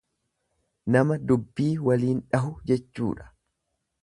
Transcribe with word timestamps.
Nama 0.95 1.17
dubbii 1.33 1.69
waliin 1.91 2.25
dhahu 2.33 2.53
jechuudha. 2.73 3.33